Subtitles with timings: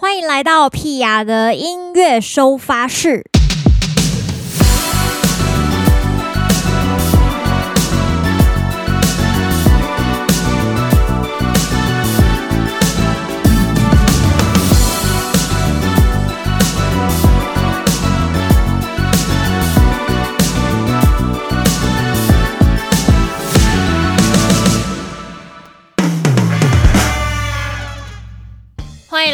[0.00, 3.24] 欢迎来到屁雅的音乐收发室。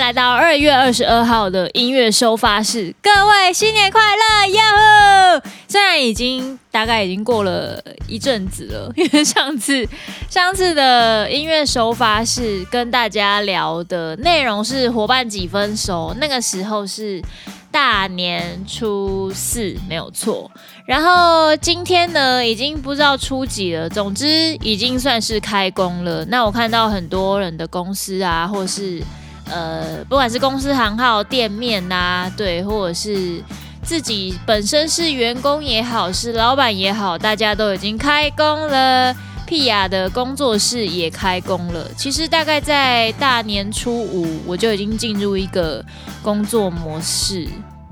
[0.04, 5.42] 来到二月二十二号的音乐收发室，各位新年快乐哟！
[5.66, 9.88] 虽然已经大概已经过了一阵子了，因为上次
[10.28, 17.22] 上次的音乐收发室跟大家聊的内容是伙伴几分熟，那个时候是
[17.70, 20.50] 大年初四，没有错。
[20.84, 26.22] 然后今天呢，已经不知道初几了，总之已经算是开工了。
[26.26, 29.02] 那我看到很多人的公司啊，或是
[29.46, 33.42] 呃，不管是公司行号、店面呐、对，或者是
[33.82, 39.14] 自己本身是员工也好，是老板也好，大家都已经开工了。
[39.46, 41.86] 屁雅的工作室也开工了。
[41.94, 45.84] 其实大概在大年初五，我就已经进入一个
[46.22, 47.46] 工作模式。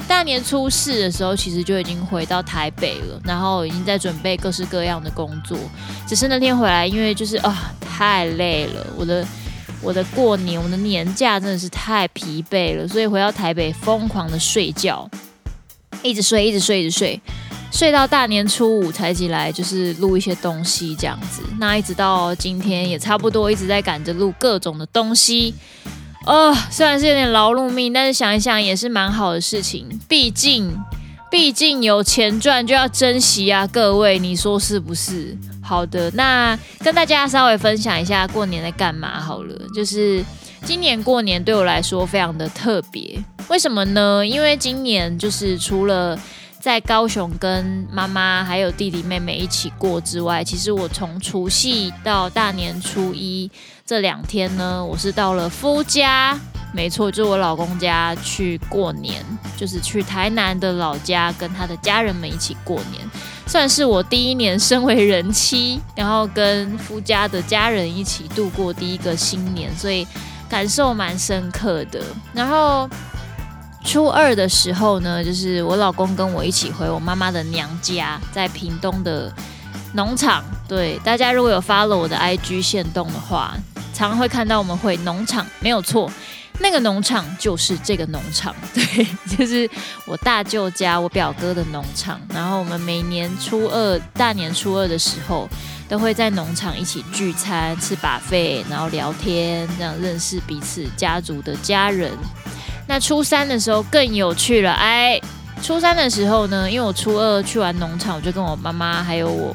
[0.08, 5.58] 大年初四的时候，其实就已经回到台北了，然后已经在准备各式各样的工作。
[6.08, 9.22] 只是那天回来，因为就是啊、太累了，我的。
[9.82, 15.10] 我的过年，我的年假真的是太疲惫了，所以回到台北疯狂的睡觉，
[16.02, 17.20] 一直睡，一直睡，一直睡，
[17.72, 21.42] 睡到大年初五才起来，就是录一些东西这样子。
[21.58, 25.52] 那一直到今天也差不多一直在赶着录各种的东西，
[26.26, 30.76] 哦，虽然是有点劳碌命，但是想一想也是蛮好的事情，毕竟，
[31.28, 35.36] 毕竟有钱赚就要珍惜啊，各位，你说是不是？
[35.62, 39.56] 好的，那跟大家稍微分享一下过年在干嘛好了。
[39.74, 40.22] 就是
[40.64, 44.26] 今年过年对我来说非常的特别，为什么呢？
[44.26, 46.18] 因为今年就是除了
[46.60, 53.50] 在高雄跟妈妈还有弟弟妹妹一起过之外，其实我从除夕到大年初一
[53.86, 56.38] 这两天呢，我是到了夫家。
[56.74, 59.22] 没错，就是我老公家去过年，
[59.58, 63.02] 就是去台南的老家跟他的家人们一起过年，
[63.52, 70.08] 算是我第一年身为人妻，然后跟夫家的家人一起度过第一个新年，所以
[70.48, 72.00] 感受蛮深刻的。
[72.32, 72.88] 然后
[73.84, 79.30] 初二的时候呢，就是我老公跟我一起回我妈妈的娘家，在屏东的
[79.92, 80.42] 农场。
[80.66, 83.54] 对，大家如果有 follow 我的 IG 线动的话，
[83.92, 86.10] 常常会看到我们回农场，没有错。
[86.62, 89.06] 那个农场就是这个农场， 对，
[89.36, 89.68] 就是
[90.06, 92.20] 我大舅家我表哥的农场。
[92.32, 95.48] 然后我们每年初二、大年初二的时候，
[95.88, 102.12] 都会在农场一起聚餐、吃把费然后聊天，这样认识彼此家族的家人。
[102.86, 105.20] 那初三的时候更有趣了，哎，
[105.62, 109.54] 初三的时候呢，因为我初二去完农场，我就跟我妈妈还有我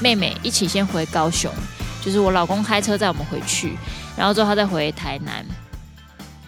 [0.00, 1.48] 妹妹一起先回高雄，
[2.04, 3.76] 就是我老公开车载我们回去，
[4.16, 5.44] 然后之后他再回台南。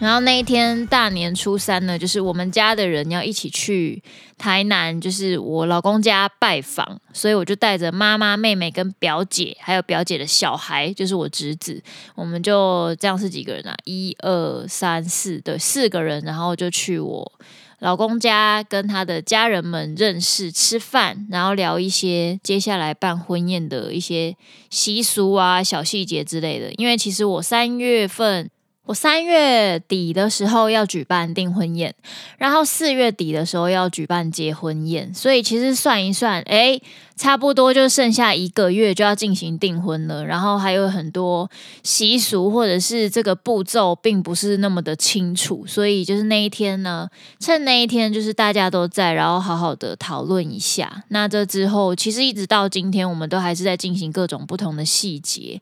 [0.03, 4.03] 然后那一天大年初三呢，就是我们家的人要一起去
[4.37, 11.81] 台南，就是我老公家拜访，所以我就带着妈妈、妹妹跟表姐，还有表姐的小孩，就是我侄子，
[12.15, 13.73] 我们就这样是几个人啊？
[13.85, 17.31] 一二三四，对，四个人，然后就去我
[17.79, 24.35] 老公家跟他的家人们认识、吃饭，然后聊一些接下来办婚宴的一些
[24.69, 26.73] 习俗啊、小细节之类的。
[26.73, 28.49] 因为其实我三月份。
[28.85, 31.95] 我三月底的时候要举办订婚宴，
[32.37, 36.77] 然后四月底的时候要举办结婚宴，所以其实算一算，哎，
[37.15, 40.25] 差不多就剩下一个月就要进行订婚了。
[40.25, 41.49] 然后还有很多
[41.81, 47.07] 习俗或者是这个步骤并不是那么的清楚，所以就是那一天呢，
[47.39, 51.05] 趁那一天就是大家都在，然后好好的讨论一下。
[51.07, 55.61] 那这之后，其实一直到今天，我们都还是在进行各种不同的细节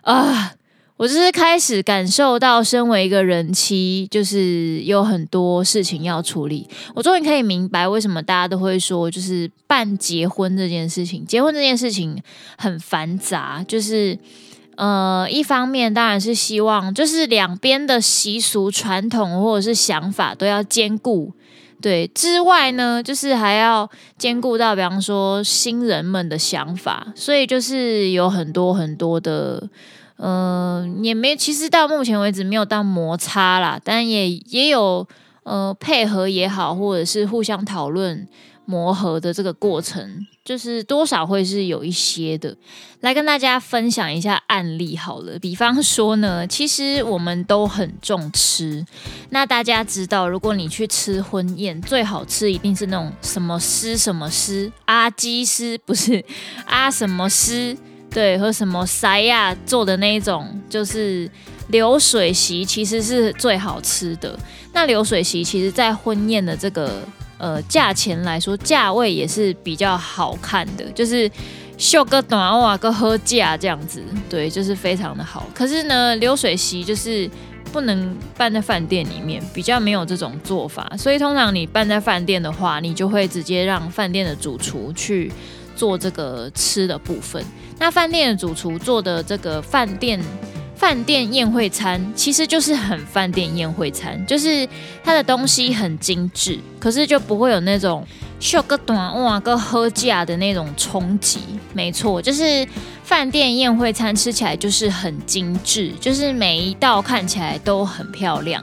[0.00, 0.54] 啊。
[0.96, 6.68] 我就是开始感受到，身为一个人妻，就是有很多事情要处理。
[6.94, 12.22] 我终于可以明白，为什么大家都会说，就是办结婚这件事情，结婚这件事情
[12.56, 13.64] 很繁杂。
[13.66, 14.16] 就是，
[14.76, 21.32] 呃，一方面当然是希望，就是两边的习俗、传统或者是想法都要兼顾。
[21.82, 29.68] 对，之外呢，就是还要兼顾到，比方说新人们的想法，所以就是有很多很多的。
[30.16, 35.06] 嗯、呃，也没，其实到目前为止没有到摩擦啦，但也也有
[35.42, 38.26] 呃配合也好，或者是互相讨论
[38.64, 42.56] 磨合的这个过程，就是多少会是有一些的。
[43.00, 48.82] 来跟大家分享一下案例好了，比方说呢，其实我们都很重吃。
[49.28, 56.24] 那大家知道，如果你去吃婚宴，最好吃一定是那种什么师什么师，阿基师不是
[56.64, 57.76] 阿什么丝，
[58.14, 61.30] 对，和什么塞亚做的那一种，就是
[61.68, 64.38] 流水席，其实是最好吃的。
[64.72, 67.02] 那流水席其实在婚宴的这个。
[67.36, 71.30] 呃，价钱来说，价位也是比较好看的，就是
[71.76, 74.00] 秀个短袜个喝价这样子，
[74.30, 75.44] 对，就是非常的好。
[75.52, 77.28] 可是呢，流水席就是
[77.72, 80.90] 不能办在饭店里面，比较没有这种做法。
[80.96, 85.30] 所以通常你办在饭店的话，你就会直接让饭店的主厨去
[85.76, 87.44] 做这个吃的部分。
[87.78, 90.20] 那饭店的主厨做的这个饭店。
[90.76, 94.68] 饭店宴会餐其实就是很饭店宴会餐，就是
[95.04, 98.04] 它的东西很精致，可是就不会有那种
[98.40, 101.38] 秀个短哇个喝价的那种冲击。
[101.72, 102.66] 没错，就是
[103.04, 108.62] 饭店宴会餐吃起来就是很精致，就是每一道看起来都很漂亮，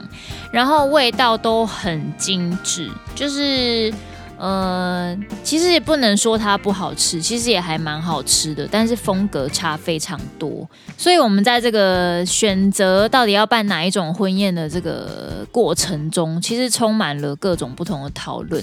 [0.52, 3.92] 然后味道都很精致，就是。
[4.42, 10.68] 呃，其实也不能说它不好吃，其实也还蛮好吃的，但是风格差非常多。
[10.98, 18.60] 所以，我们在这个选择到底要办哪一种婚宴的这个过程中，其实充满了各种不同的讨论。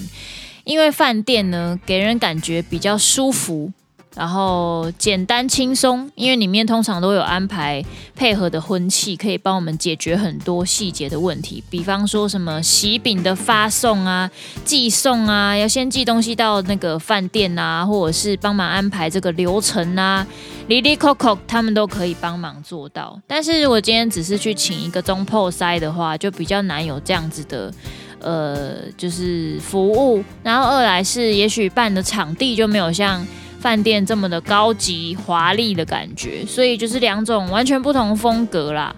[0.64, 3.72] 因为饭店呢，给人感觉比较舒服。
[4.20, 7.82] 然后简单轻松，因为里面通常都有安排
[8.14, 11.64] 配合的婚庆，可以帮我们解决很多细节的问题。
[11.70, 14.30] 比方说什么喜饼的发送啊、
[14.62, 20.26] 寄送啊，要先寄东西到那个饭店啊，或者是帮忙安排这个流程啊
[20.68, 23.18] ，，Lily Coco 他们都可以帮忙做到。
[23.26, 27.72] 但是如果今天只是去请一个中破塞的话，就比较难有这样子的
[28.20, 30.22] 呃，就是服务。
[30.42, 33.26] 然后二来是，也许办的场地就没有像。
[33.60, 38.94] 饭店这么的高级华丽的感觉，所以就是两种完全不同风格啦。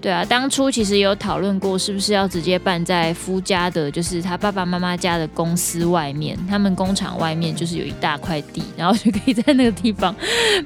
[0.00, 10.14] 对啊，当初其实有讨论过，是不是要直接办在夫家的，就是他爸爸妈妈家的公司外面，他们工厂外面就是有一大块地，然后就可以在那个地方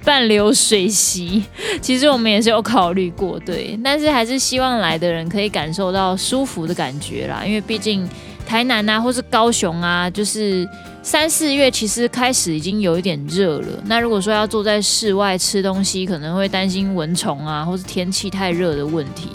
[0.02, 1.44] 办流水席。
[1.80, 8.08] 其实我们也是有考虑过，对，但是还是希望来的人可以感受到舒服的感觉啦，因为毕竟。
[8.46, 10.64] 台南啊，或是高雄啊，就是
[11.06, 13.68] 三四月其实开始已经有一点热了。
[13.84, 19.30] 那如果说要坐在室外吃东西，可能会担心蚊虫啊，或是天气太热的问题。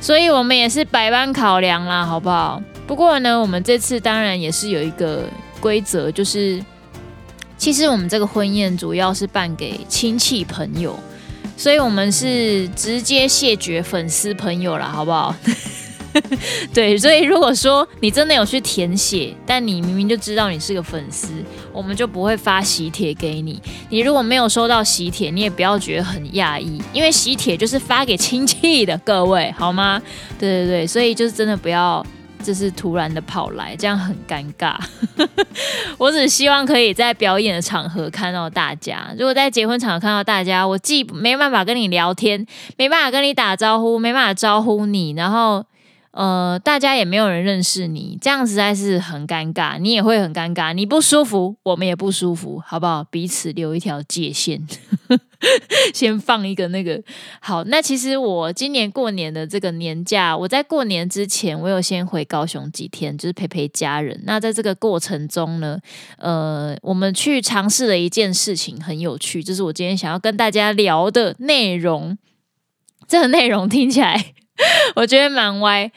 [0.00, 2.62] 所以我们也是百般考量啦，好不好？
[2.86, 5.24] 不过呢，我们这次当然也是有一个
[5.58, 6.64] 规则，就是
[7.58, 10.96] 其实我们这个婚宴主要是办给亲戚朋友，
[11.56, 15.34] 所以我们是直接谢绝粉丝朋友啦，好不好？
[16.74, 21.28] 对，所以如果说你真的有去填写，但你明明就知道你是个粉丝，
[21.72, 23.60] 我们就不会发喜帖给你。
[23.88, 30.00] 你如果没有收到喜帖，你也不要觉得很讶异，因为喜帖就是发给亲戚的，各位好吗？
[30.38, 32.04] 对对对，所以就是真的不要，
[32.42, 34.76] 就是突然的跑来，这样很尴尬。
[35.96, 39.14] 我只希望可以在表演的场合看到大家。
[39.16, 42.44] 如果在结婚场合看到大家，我既没办法跟你聊天，
[42.76, 45.64] 没办法跟你打招呼，没办法招呼你，然后。
[46.12, 53.04] 呃，大家也没有人认识你，这样实在是很尴尬，你也会很尴尬，你不舒服，我们也不舒服，好不好？
[53.04, 54.66] 彼此留一条界限，
[55.94, 57.00] 先放一个那个
[57.40, 57.62] 好。
[57.64, 64.20] 那其实我今年过年的这个年假，我在过年之前，我有先回高雄几天，就是陪陪家人。
[64.24, 65.78] 那在这个过程中呢，
[66.18, 72.18] 呃，我们去尝试了一件事情，很有趣，就是我今天想要跟大家聊的内容。
[73.06, 74.34] 这个内容听起来。
[74.96, 75.90] 我觉得蛮歪。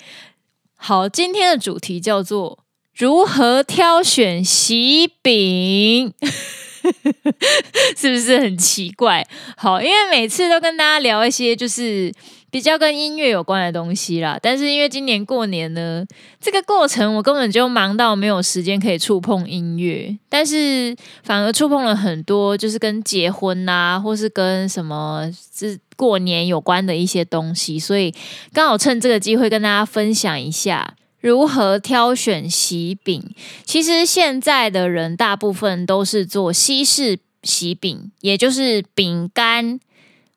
[0.75, 2.59] 好，今天的主题叫做
[2.93, 6.13] 如何挑选喜饼，
[7.97, 9.25] 是不是很奇怪？
[9.55, 12.13] 好，因为每次都跟大家聊一些就是
[12.53, 16.05] 比较跟音乐有关的东西啦，但是因为今年过年呢，
[16.39, 25.79] 这个过程我根本就忙到没有时间可以触碰音乐，但是反而触碰了很多，就是跟结婚啊，或是跟什么是。
[25.95, 28.13] 过年有关的一些东西，所以
[28.51, 33.23] 刚好趁这个机会跟大家分享一下如何挑选喜饼。
[33.63, 39.79] 其实现在的人大部分都是做西式喜饼，也就是饼干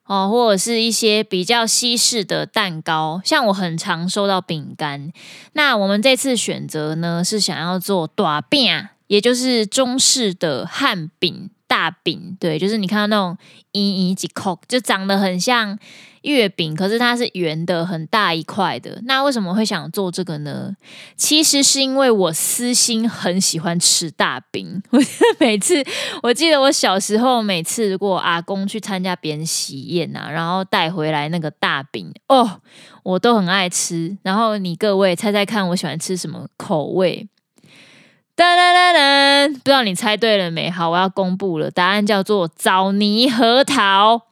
[0.06, 3.20] 哦，或者是一些比较西式的蛋糕。
[3.24, 5.12] 像我很常收到饼干，
[5.52, 11.50] 那我们这次选择呢是想要做大饼，也就是中式的汉饼。
[11.68, 13.36] 大饼，对，就是你看到那种
[13.72, 15.78] 一一几扣，就长得很像
[16.22, 19.00] 月饼，可是它是圆的，很大一块的。
[19.04, 20.74] 那为什么会想做这个呢？
[21.16, 24.82] 其实是因为我私心很喜欢吃大饼。
[24.90, 24.98] 我
[25.38, 25.84] 每次，
[26.22, 32.60] 我记得我小时候每次如果阿公去参加别人喜宴啊，然后带回来那个大饼，哦，
[33.02, 34.16] 我都很爱吃。
[34.22, 37.28] 然后你各位猜猜看，我喜欢吃什么口味？
[38.36, 40.70] 噔噔噔噔，不知道你猜对了没？
[40.70, 44.26] 好，我要公布了，答案叫做枣泥核桃。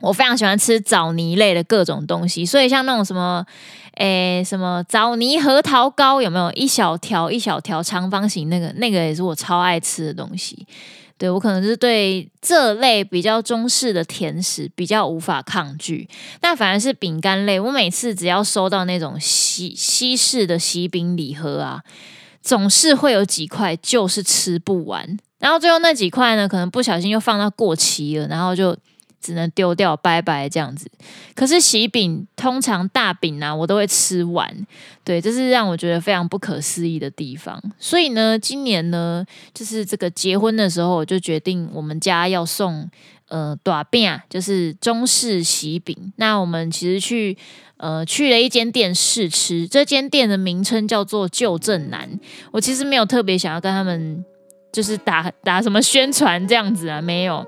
[0.00, 3.44] 我非常喜欢吃枣泥类的各种东西，所以像那种什么，
[3.98, 8.72] 诶，什么枣泥核桃糕，有没有一小条一小条长方形那个？
[8.78, 10.66] 那个也是我超爱吃的东西。
[11.18, 16.08] 对，我可能是对这类比较中式的甜食比较无法抗拒，
[16.40, 21.82] 但反而是饼干类，我每次只要收到那种西西式的喜饼礼盒啊，
[22.42, 28.76] 总是会有几块就是吃不完，然后最后那几块呢，可能不小心又放到过期了，然后就。
[29.24, 30.90] 只能丢掉，拜拜这样子。
[31.36, 34.52] 可是喜饼通常大饼啊，我都会吃完。
[35.04, 37.62] 对，这是让我觉得非常不可思议的地方。
[37.78, 42.90] 所以呢，今年呢，就是这个结婚的时候，我就决定我们家要送
[43.32, 45.96] 呃大饼，就是中式喜饼。
[46.16, 47.34] 那我们其实去
[47.78, 52.20] 呃去了一间店试吃，这间店的名称叫做旧正南。
[52.50, 54.22] 我其实没有特别想要跟他们
[54.70, 57.42] 就是打打什么宣传这样子啊，没有。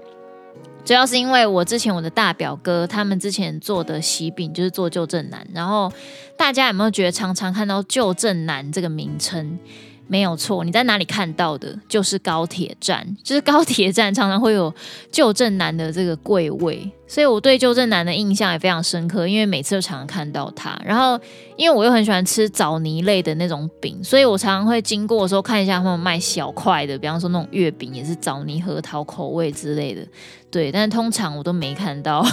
[0.86, 5.92] 主要是因为我之前我的大表哥他们之前做的喜饼就是做旧正南，然后
[6.36, 9.58] 大家有没有觉得常常看到旧正南这个名称？
[10.06, 11.78] 没有错，你在哪里看到的？
[11.88, 14.72] 就是高铁站，就是高铁站常常会有
[15.10, 20.78] 旧正南的这个柜位，所以我对旧正南的印象也非常深刻，因为每次都常常看到他。
[20.84, 21.18] 然后，
[21.56, 30.06] 因为我又很喜欢吃枣泥类的那种饼，所以我常常会经过的时候看一下他们卖小块的，比方说那种月饼也是枣泥核桃口味之类的。
[30.50, 32.24] 对，但通常我都没看到。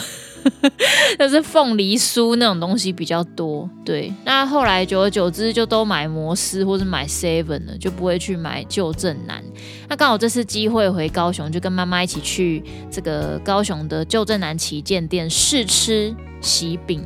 [1.20, 4.12] 就是凤梨酥那种东西比较多，对。
[4.26, 9.44] 那后来久而久之就都买摩斯或者买 seven 了，就不会去买旧正南。
[9.88, 17.04] 那刚好这次机会回高雄，就跟妈妈一起去这个高雄的旧正南旗舰店试吃喜饼。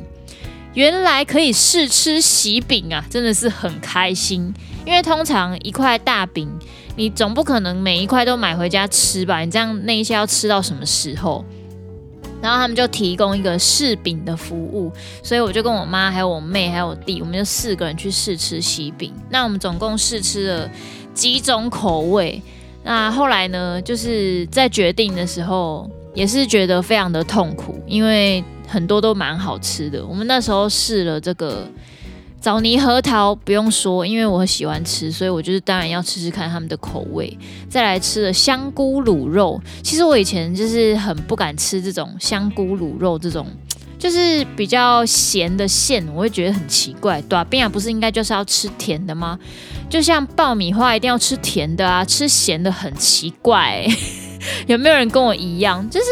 [0.74, 4.52] 原来可以试吃喜饼啊，真的是很开心。
[4.84, 6.48] 因为通常一块大饼，
[6.96, 9.40] 你总不可能每一块都买回家吃吧？
[9.40, 11.44] 你这样那一些要吃到什么时候？
[12.40, 19.12] 然后他们就提供一个试饼的服务，所以我就跟我妈、还有我妹、还有我弟，我们就四个人去试吃喜饼。
[19.30, 20.70] 那我们总共试吃了
[21.14, 22.40] 几种口味。
[22.82, 30.04] 那后来呢，就是在决定的时候，也是觉得非常的痛苦，因为很多都蛮好吃的。
[30.06, 31.66] 我们那时候试了这个。
[32.46, 37.36] 枣泥核桃不用说，因为我很喜欢吃，所以我就是当然要吃吃看他们的口味。
[37.68, 43.44] 再来吃了香菇卤肉，其实我以前就是很不敢吃这种香菇卤肉这种，
[43.98, 47.20] 就是比较咸的馅，我会觉得很奇怪。
[47.22, 49.36] 大饼不是应该就是要吃甜的吗？
[49.90, 53.84] 就像爆米花一定要吃甜的啊，吃咸的很奇怪。
[54.68, 55.84] 有没有人跟我一样？
[55.90, 56.06] 就是。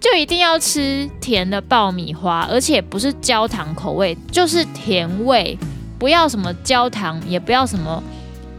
[0.00, 5.58] 就一定要吃甜的爆米花，而且不是焦糖口味，就是甜味，
[5.98, 8.02] 不要什么焦糖，也不要什么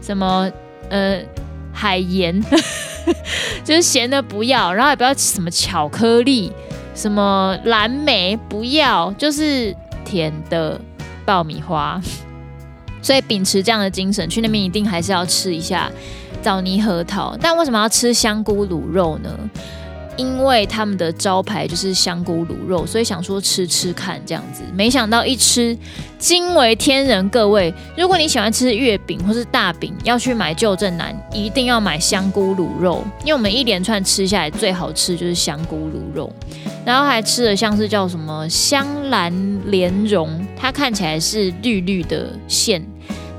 [0.00, 0.48] 什么
[0.88, 1.20] 呃
[1.72, 2.40] 海盐，
[3.64, 6.52] 就是咸的不要，然后也不要什么巧克力，
[6.94, 10.80] 什么蓝莓不要，就是甜的
[11.24, 12.00] 爆米花。
[13.02, 15.90] 所以秉持这样的精神，去那边一定还是要吃一下
[16.40, 17.36] 枣泥核桃。
[17.40, 19.30] 但为什么要吃香菇卤肉呢？
[20.22, 25.76] 因为他们的招牌就是香菇卤肉，所以想说吃吃看这样子，没想到一吃
[26.16, 27.28] 惊为天人。
[27.28, 36.32] 各位，如果你喜欢吃月饼或是大饼，要去买旧正南，一定要买香菇卤肉，因为我们一连串吃下来最好吃就是香菇卤肉，
[36.84, 39.32] 然后还吃了像是叫什么香兰
[39.72, 42.80] 莲蓉，它看起来是绿绿的馅。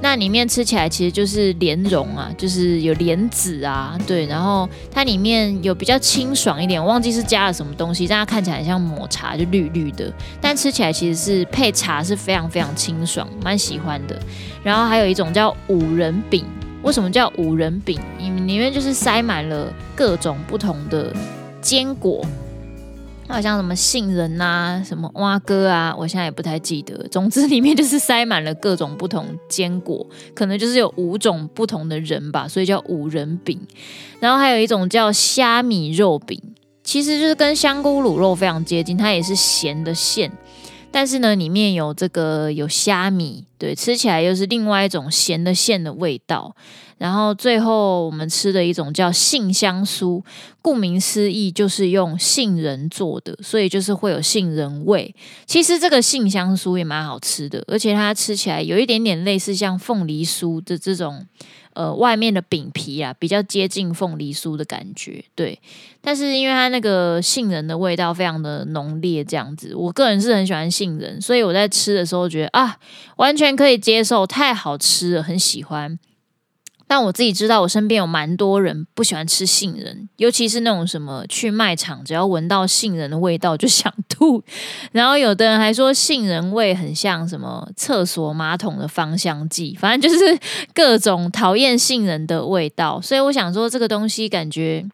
[0.04, 14.20] 那里面吃起来其实就是莲蓉啊，就是有莲子啊，对，然后它里面有比较清爽一点，我忘记是加了什么东西，但它看起来像抹茶，就绿绿的，但吃起来其实是配茶是非常非常清爽，蛮喜欢的。
[14.62, 16.44] 然后还有一种叫五仁饼，
[16.82, 17.98] 为什么叫五仁饼？
[18.20, 21.16] 因里面就是塞满了各种不同的
[21.62, 22.26] 坚果。
[23.28, 27.08] 好像什么杏仁啊，什么蛙哥啊，我现在也不太记得。
[27.10, 33.60] 总之里面就是塞满了各种不同坚果，可能就是有五种不同的人吧，所以叫五仁饼。
[34.20, 36.40] 然后还有一种叫虾米肉饼，
[36.84, 40.32] 其实就是跟香菇卤肉非常接近，它也是咸的馅，
[40.94, 43.44] 但是呢里面有这个有虾米。
[43.58, 46.54] 对，吃起来又是另外一种咸的馅的味道。
[46.98, 50.22] 然后最后我们吃的一种叫杏香酥，
[50.62, 55.14] 顾名思义就是用杏仁做的，所以就是会有杏仁味。
[55.46, 61.26] 其实这个杏香酥也蛮好吃的，而且它吃起来有一点点类似像凤梨酥的这种，
[61.76, 65.24] 呃，外面的饼皮啊，比较接近凤梨酥的感觉。
[65.36, 65.60] 对，
[66.02, 72.78] 但是因为它那个杏仁的味道非常的浓烈，这样子，我个人是很喜欢杏仁，所以我在吃的时候觉得啊，
[73.18, 76.00] 完全可以接受，太好吃了，很喜欢。
[76.88, 84.44] 但我自己知道，我身边有蛮多人不喜欢吃杏仁，尤其是那种什么去卖场，只要闻到杏仁的味道就想吐。
[84.92, 90.40] 然后有的人还说杏仁味很像什么厕所马桶的芳香剂，反正就是
[90.74, 93.02] 各种讨厌杏仁的味道。
[93.02, 94.86] 所以我想说，这个东西感觉。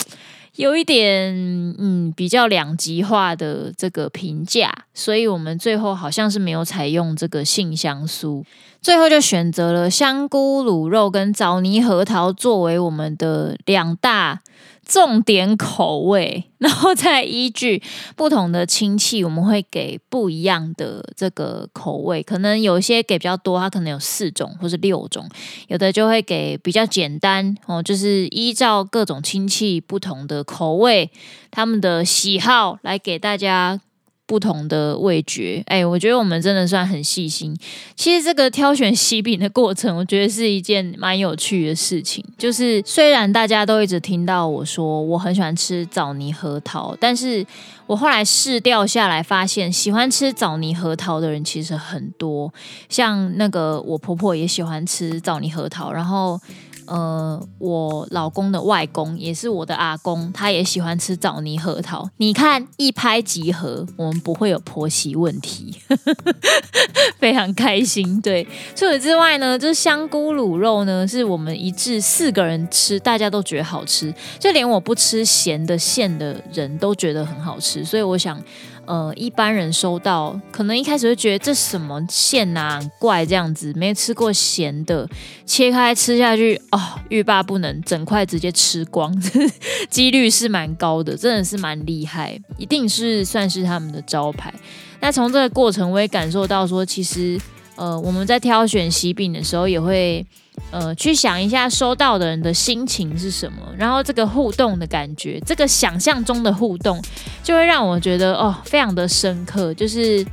[0.60, 1.34] 有一点，
[1.78, 8.44] 嗯，比较两极化的这个评价，所以我们最后好像是没有采用这个杏香酥，
[8.82, 14.42] 最后就选择了香菇卤肉跟枣泥核桃作为我们的两大。
[14.89, 17.79] 重点口味，然后再依据
[18.15, 22.24] 不同的亲戚，我们会给不一样的这个口味。
[22.24, 25.24] 可能有一些给比较多，它可能有四种或是六种；
[25.67, 31.12] 有的就会给比较简单哦，就是依照各种亲戚不同的口味，
[31.51, 33.79] 他们的喜好来给大家。
[34.29, 37.57] 不同的味觉，哎，我觉得我们真的算很细心。
[37.95, 42.24] 其实这个挑选喜饼的过程，我觉得是一件蛮有趣的事情。
[42.38, 47.43] 就是虽然大家都一直听到我说我很喜欢吃枣泥核桃，但是
[47.88, 52.53] 我后来试掉下来，发现喜欢吃枣泥核桃的人其实很多。
[52.88, 56.39] 像那个我婆婆也喜欢吃枣泥核桃，然后。
[56.89, 62.10] 呃，我老公的外公也是我的阿公，他也喜欢吃枣泥核桃。
[62.17, 65.75] 你看一拍即合，我们不会有婆媳问题，
[67.19, 68.19] 非常开心。
[68.22, 68.43] 对，
[68.75, 77.86] 除此之外呢，就是香菇卤肉呢，是我们一致四个人吃，大家都觉得好吃，就连我不吃咸的馅的人都觉得很好吃。
[77.86, 78.41] 所以我想。
[78.89, 85.08] 呃，一般人收到，可能一开始会觉得这什么馅啊，怪这样子，没吃过咸的，
[85.46, 86.79] 切开吃下去，哦，
[87.10, 89.15] 欲罢不能，整块直接吃光，
[89.91, 94.51] 几率是蛮高的，真的是蛮厉害，一定是算是他们的招牌。
[95.00, 97.39] 那从这个过程，我也感受到说，其实。
[97.75, 100.25] 呃，我们在挑选喜饼的时候，也会
[100.72, 107.01] 呃去想一下收到的人的心情是什么，然后这个互动的感觉，这个想象中的互动，
[107.44, 109.74] 就会让我觉得哦，非常的深刻。
[109.74, 110.25] 就是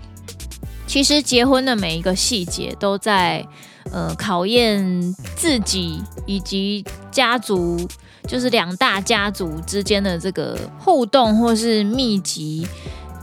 [0.87, 3.46] 其实结婚的每一个细节，都在
[3.92, 7.88] 呃考验自己以及家族，
[8.27, 12.66] 就是两大家族之间的这个互动，或是密集。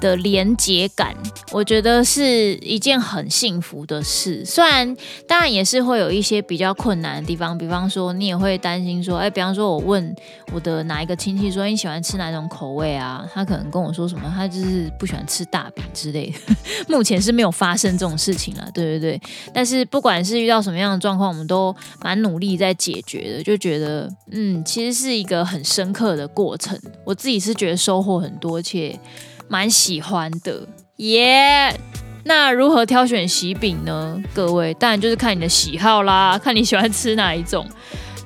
[0.04, 1.16] 的连结感，
[1.54, 4.44] 我觉得是一件很幸福的事。
[4.44, 4.94] 虽然
[5.26, 10.14] 当然也是会有一些比较困难的地方，比方说你也会担心说，哎，比方说我问
[10.52, 13.26] 我的哪一个亲戚说你喜欢吃哪种口味啊？
[13.34, 16.54] 他可能跟我说什么，他就是不喜欢吃大饼之类的。
[16.90, 19.22] 目前是没有发生这种事情了，对对对。
[19.54, 26.78] 但是不管是遇到什么样的状况，我们都蛮努力在解决的，就觉得嗯，其实是一个很深刻的过程。
[27.06, 29.00] 我自己是觉得收获很多，且。
[29.48, 31.78] 蛮喜欢的耶。
[32.26, 34.22] 那如何挑选喜饼呢？
[34.34, 37.68] 各位，当然就是看你的喜好啦，看你喜欢吃哪一种。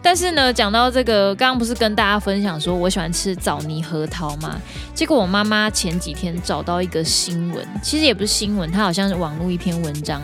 [0.04, 4.56] 但是呢，讲到这个，刚刚不是跟大家分享说我喜欢吃枣泥核桃吗？
[4.94, 10.22] 结果我妈妈前几天找到一个新闻，其实也不是新闻，它好像是网络一篇文章，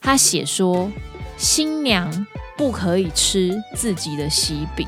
[0.00, 0.90] 她写说
[1.36, 4.86] 新娘不可以吃自己的喜饼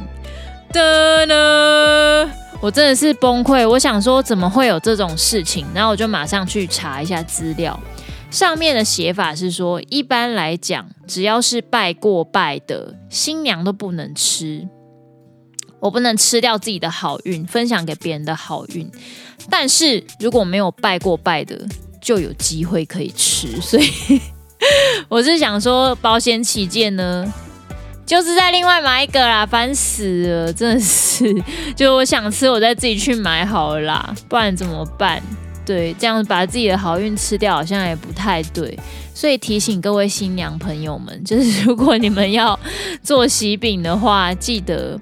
[0.73, 2.31] 的呢。
[2.61, 5.65] 我真的是崩溃，我想说怎么会有这种事情？
[5.73, 7.79] 然后我就马上去查一下资料，
[8.33, 14.67] 上面的写法是说，一般来讲，只要是拜过拜的新娘都不能吃，
[15.79, 18.91] 我不能吃掉自己的好运，分享给别人的好运。
[19.49, 21.57] 但是如果没有拜过拜的，
[22.01, 23.61] 就有机会可以吃。
[23.61, 24.21] 所以
[25.09, 27.33] 我是想说，保险起见呢。
[28.09, 31.27] 就是再另外买一个啦，烦死了，真的是。
[31.77, 35.23] 就我想吃，我再自己去买好了啦，不然怎么办？
[35.67, 38.75] 对，这样把自己的好运吃掉，好像也不太对。
[39.13, 42.59] 所以提醒各位新娘朋友们，就是如果你们要
[43.03, 44.99] 做喜饼的话，记得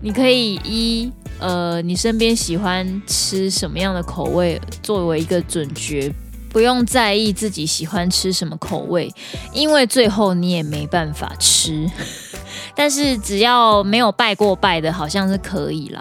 [0.00, 6.10] 你可以依呃你身边喜欢吃什么样的口味作为一个准则，
[6.50, 9.12] 不用在意自己喜欢吃什么口味，
[9.52, 11.88] 因为最后你也没办法吃。
[12.74, 16.00] 但是只要没有拜过拜的，好像是可以啦。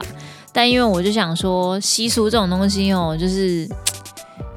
[0.54, 3.68] 但因为我就想说，习俗这种东西哦，就是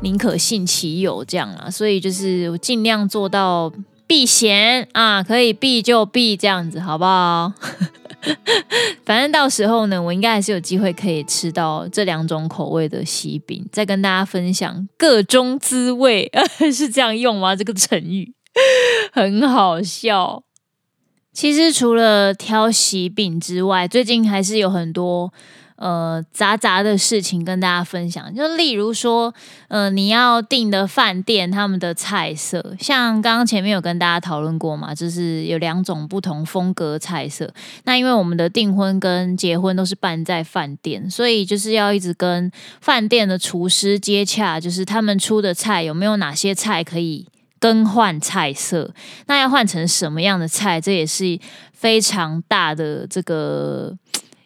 [0.00, 3.72] 宁可信其有这样啦，所以就是我尽量做到
[4.06, 7.52] 避嫌啊，可以避就避，这样子好不好？
[9.04, 16.30] 反正到时候呢，我应该还是有机会可以吃到这两种口味的喜饼，再跟大家分享各中滋味，
[16.72, 17.56] 是这样用吗？
[17.56, 18.32] 这个成语
[19.12, 20.42] 很好笑。
[21.32, 25.32] 其实除了挑喜饼之外，最近还是有很多。
[25.80, 29.32] 呃，杂杂的事情跟大家分享，就例如说，
[29.68, 37.50] 呃，你要订的饭店他们的菜色，像刚刚前面有跟大家讨论过嘛，就是有两种不同风格菜色。
[37.84, 47.26] 那因为我们的订婚跟结婚都是办在饭店，所以就是要一直跟饭店的厨师接洽，就是他们出的菜有没有哪些菜可以
[47.58, 48.92] 更换菜色，
[49.28, 51.40] 那要换成什么样的菜，这也是
[51.72, 53.96] 非常大的这个。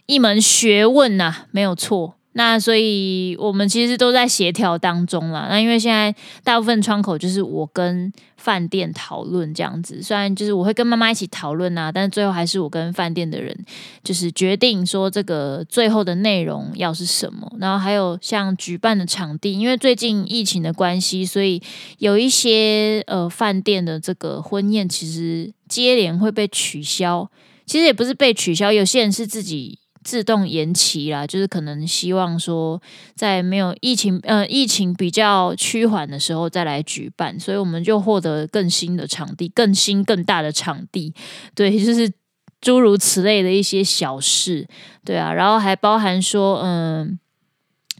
[0.07, 2.15] 一门学问呐、啊，没有错。
[2.37, 5.47] 那所以我们其实都在协调当中啦。
[5.49, 6.13] 那因为现在
[6.43, 13.57] 大部分窗口就是我跟饭店讨论这样子，虽然就是我会跟妈妈一起讨论啊，但最后还是我跟饭店的人
[14.03, 17.49] 就是决定说这个最后的内容要是什么。
[17.61, 21.63] 然后还有像举办的场地，因为最近疫情的关系，所以
[21.99, 27.31] 有一些呃饭店的这个婚宴其实接连会被取消。
[27.65, 29.79] 其实也不是被取消，有些人是自己。
[30.05, 32.81] 自动延期啦，就是可能希望说，
[33.17, 41.15] 在没有疫情呃疫情比较趋缓的时候再来举办，所以我们就获得更新的场地，更新更大的场地，
[41.55, 42.13] 对，就是
[42.61, 44.69] 诸如此类的一些小事，
[45.05, 47.19] 对啊，然后还包含说，嗯，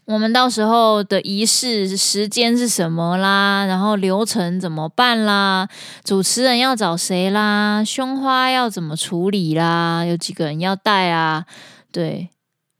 [0.05, 5.67] 我们到时候的仪式时间是什么啦，然后流程怎么办啦，
[6.05, 11.47] 主持人要找谁啦，胸花要怎么处理啦，有几个人要带啊？
[11.95, 12.29] 对，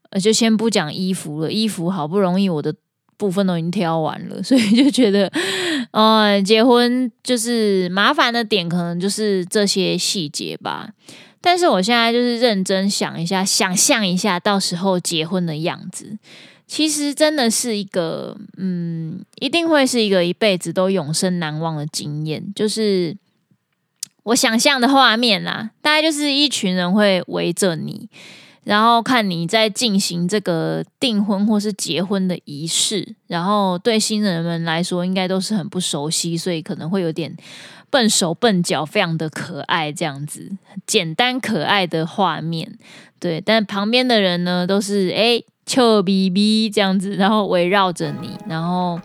[0.09, 1.49] 呃，就先不讲衣服了。
[1.49, 2.75] 衣服好不容易我的
[3.15, 5.31] 部分都已经挑完了， 所以就觉得，
[5.91, 10.89] 呃，结婚就是麻烦的点，可能就是这些细节吧。
[11.39, 16.17] 但是我现在就是认真想一下，想象一下到时候结婚的样子，
[16.67, 22.51] 其实真的是一个，嗯，一定会是一个一辈子都永生难忘的经验。
[22.53, 23.15] 就是
[24.23, 28.09] 我想象的画面啦，大概就是一群人会围着你。
[28.65, 37.37] 然后看你在进行这个订婚或是结婚的仪式，然后对新人们来说应该都是很不熟悉，所以可能会有点
[37.91, 40.51] 笨手笨脚，非常的可爱这样子，
[40.85, 42.77] 简单可爱的画面。
[43.19, 48.99] 对，但旁边的人呢都是哎，臭逼逼这样子，然后围绕着你，然后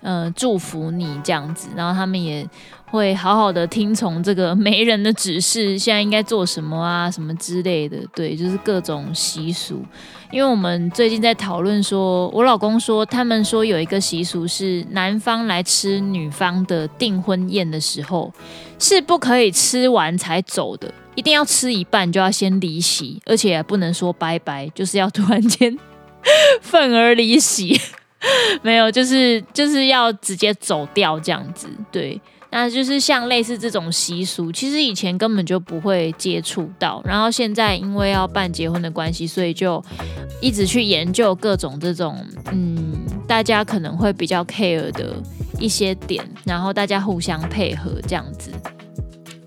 [0.00, 2.48] 呃祝福你这样子，然后他们也。
[2.88, 9.82] 会好好的听从这个媒人的指示，现在应该做什么啊，什么之类的，对，就是各种习俗。
[10.30, 18.32] 因为我们最近在讨论说，我老公说，他们说有一个习俗是，男方来吃女方的订婚宴的时候，
[18.78, 25.76] 是不可以吃完才走的，一定要吃一半就要先离席，而且不能说拜拜，就是要突然间
[26.62, 27.80] 愤而离席，
[28.62, 32.20] 没有，就是就是要直接走掉这样子，对。
[32.48, 39.84] 那就是像类似这种习俗，其实以前根本就不会接触到，然后现在因为要办结婚的关系，所以就
[40.40, 42.16] 一直去研究各种这种，
[42.52, 42.94] 嗯，
[43.26, 45.16] 大家可能会比较 care 的
[45.58, 48.50] 一些点，然后大家互相配合这样子，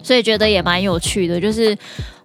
[0.03, 1.75] 所以觉得也蛮有趣的，就是。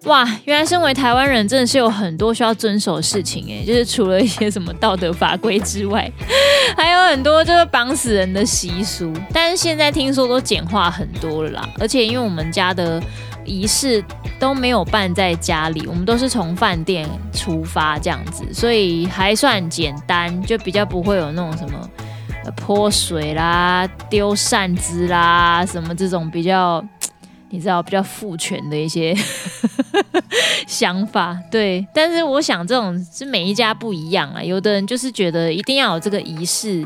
[0.04, 6.10] 哇，原来身为台湾人真的是有很多需要遵守的事情诶，就是除了一些什么道德法规之外，
[6.76, 9.10] 还有很多就是绑死人的习俗。
[9.32, 13.02] 但是现在听说都简化很多了啦，而且因为我们家的
[13.46, 14.04] 仪式
[14.38, 21.88] 都没有办在家里，我们都是从饭店出发这样子，所以还算简单，就比较不会有那种什么
[22.54, 26.84] 泼水啦、丢扇子啦什么这种比较。
[27.54, 29.14] 你知道比较父权的一些
[30.66, 34.42] 想法，对，但是我想这种是每一家不一样啊。
[34.42, 36.84] 有的人就是觉得一定要有这个仪式，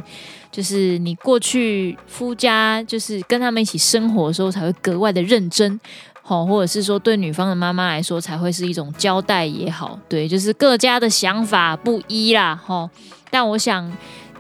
[0.53, 5.81] 就是你过去夫家就是跟他们一起生活的时候才会格外的认真，
[6.21, 12.91] 好，或者是说对女方的妈妈来说才会是一种交代也好，对，就是各家的想法不一啦，哈。
[13.31, 13.91] 但我想。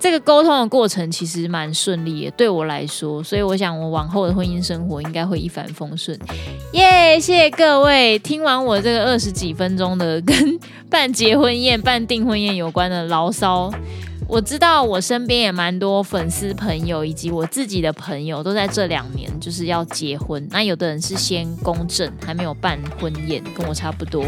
[0.01, 6.19] 这个沟通的过程其实蛮顺利的，对我来说，所以我想我往后的婚姻生活应该会一帆风顺。
[6.73, 8.19] 耶，谢谢各位！
[8.19, 10.59] 听完我这个二十几分钟的跟
[10.89, 13.73] 办结婚宴、办订婚宴有关的牢骚，
[14.29, 20.47] 我知道我身边也蛮多粉丝朋友以及我自己的朋友都在这两年就是要结婚。
[20.51, 24.25] 那有的人是先公证，还没有办婚宴，跟我差不多。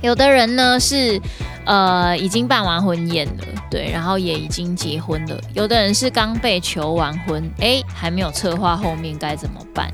[0.00, 1.20] 有的人呢是，
[1.64, 5.40] 呃，已经办完婚宴了，对，然后也已经结婚了。
[5.54, 9.92] 有的人是刚被求完婚，诶，还没有策划后面该怎么办。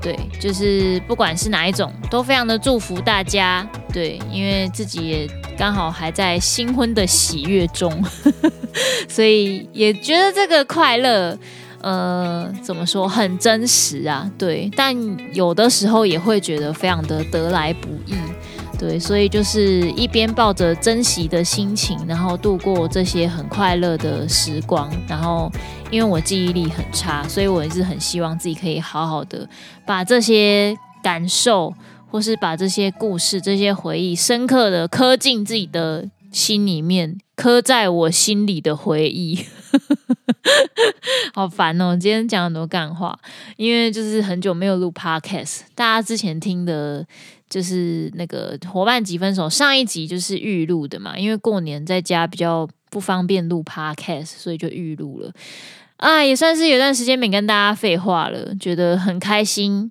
[0.00, 3.66] 对，就是不管是哪一种，都非常的祝福大家。
[3.92, 7.90] 对，因为自己也刚好还在新婚的喜悦中，
[9.08, 11.36] 所以也觉得这个快乐，
[11.80, 14.30] 呃，怎么说很真实啊？
[14.38, 14.94] 对，但
[15.34, 18.14] 有的时候也会觉得非常的得来不易。
[18.78, 24.88] 对，所以就是一边抱着珍惜的心情，然后度过这些很快乐的时光。
[25.08, 25.50] 然后，
[25.90, 29.48] 因为我记忆力很差，所以我一直很希望自己可以好好的
[29.84, 31.74] 把这些感受，
[32.08, 39.44] 或是把这些故事、这些回忆，深刻的刻进自己的心里面，刻在我心里的回忆。
[41.34, 41.96] 好烦哦！
[42.00, 43.18] 今天讲很多干话，
[43.56, 47.04] 因为就是很久没有录 Podcast，大家之前听的。
[47.48, 55.32] 就是那个伙伴几分熟，上一集就是预录的嘛，因为过年在家比较不方便录 podcast，所以就预录了。
[55.96, 59.90] 啊，也算是有段时间没跟大家废话了，觉得很开心。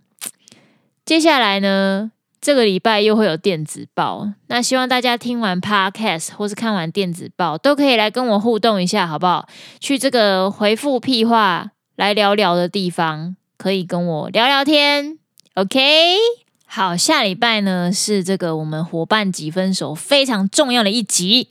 [1.05, 9.49] 接下来呢，这个礼拜又会有电子报，那希望大家听完 podcast 或是看完电子报，都可以来跟我互动一下，好不好？
[9.79, 15.17] 去这个回复屁话来聊聊的地方，可以跟我聊聊天
[15.55, 16.46] ，OK？
[16.69, 21.49] 好，下礼拜呢是这个我们伙伴几分熟非常重要的一集。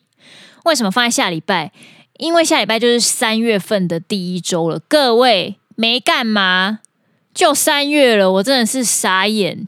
[0.64, 1.72] 为什么放在下礼拜？
[2.18, 4.78] 因为下礼拜就是三月份的第一周了。
[4.78, 6.80] 各位没干嘛，
[7.34, 9.66] 就三月了，我真的是傻眼。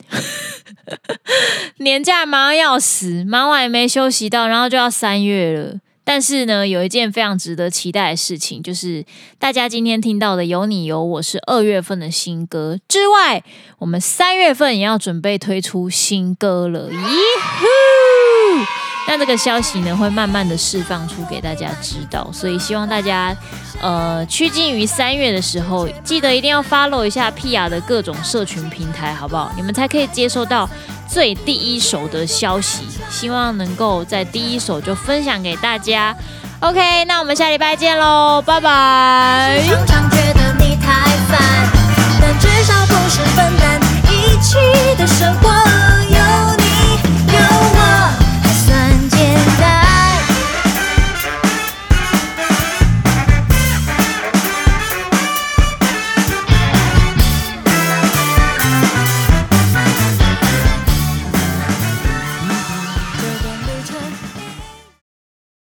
[1.79, 5.81] 年假忙要死，忙完也没休息到，然后就要三月了。
[6.11, 9.05] 但是呢，有一件非常值得期待的事情，就是
[9.39, 13.45] 大家今天听到的《有你有我》是二月份的新歌之外，
[13.81, 16.91] 我们三月份也要准备推出新歌了。
[16.91, 17.98] 咦！
[19.09, 23.35] 那这个消息呢，会慢慢的释放出给大家知道，所以希望大家
[23.81, 29.51] 呃趋近于三月的时候，记得一定要 follow 一下 Pia 的各种社群平台，好不好？
[29.57, 30.69] 你们才可以接收到。
[31.09, 36.15] 最第一手的消息，希望能够在第一手就分享给大家。
[36.61, 39.65] OK，那我们下礼拜见喽，拜拜。
[42.21, 43.81] 但至少不是分担
[44.13, 44.59] 一起
[44.99, 45.78] 的生活。